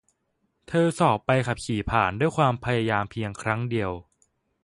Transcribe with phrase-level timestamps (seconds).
[0.67, 3.91] เธอสอบใบขับขี่ผ่านด้วยความพยายามเพียงครั้งเดียว